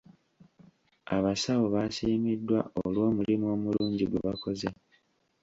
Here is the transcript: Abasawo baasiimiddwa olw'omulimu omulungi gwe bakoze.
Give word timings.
Abasawo 1.15 1.65
baasiimiddwa 1.73 2.59
olw'omulimu 2.83 3.45
omulungi 3.55 4.05
gwe 4.07 4.19
bakoze. 4.27 4.69